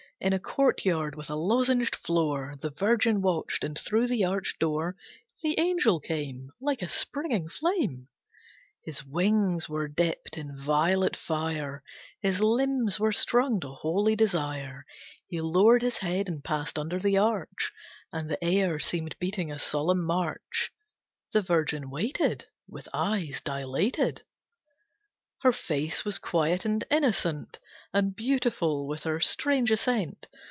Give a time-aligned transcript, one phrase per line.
[0.23, 4.95] In a courtyard with a lozenged floor The Virgin watched, and through the arched door
[5.41, 8.07] The angel came Like a springing flame.
[8.83, 11.83] His wings were dipped in violet fire,
[12.21, 14.85] His limbs were strung to holy desire.
[15.25, 17.71] He lowered his head and passed under the arch,
[18.13, 20.71] And the air seemed beating a solemn march.
[21.33, 24.21] The Virgin waited With eyes dilated.
[25.43, 27.57] Her face was quiet and innocent,
[27.95, 30.27] And beautiful with her strange assent.